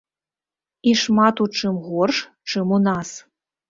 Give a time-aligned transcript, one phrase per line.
[0.93, 2.17] І шмат у чым горш,
[2.53, 3.09] чым у нас.